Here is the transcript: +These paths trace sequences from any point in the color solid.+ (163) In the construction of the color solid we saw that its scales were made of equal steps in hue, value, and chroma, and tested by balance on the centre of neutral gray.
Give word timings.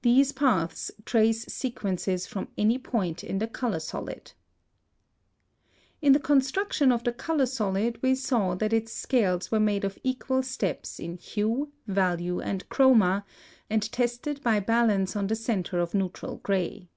+These 0.00 0.32
paths 0.32 0.90
trace 1.04 1.44
sequences 1.52 2.26
from 2.26 2.48
any 2.56 2.78
point 2.78 3.22
in 3.22 3.38
the 3.40 3.46
color 3.46 3.78
solid.+ 3.78 4.32
(163) 6.00 6.06
In 6.06 6.12
the 6.14 6.18
construction 6.18 6.90
of 6.90 7.04
the 7.04 7.12
color 7.12 7.44
solid 7.44 8.02
we 8.02 8.14
saw 8.14 8.54
that 8.54 8.72
its 8.72 8.92
scales 8.92 9.50
were 9.52 9.60
made 9.60 9.84
of 9.84 9.98
equal 10.02 10.42
steps 10.42 10.98
in 10.98 11.18
hue, 11.18 11.72
value, 11.86 12.40
and 12.40 12.66
chroma, 12.70 13.24
and 13.68 13.92
tested 13.92 14.42
by 14.42 14.60
balance 14.60 15.14
on 15.14 15.26
the 15.26 15.36
centre 15.36 15.78
of 15.78 15.92
neutral 15.92 16.36
gray. 16.38 16.88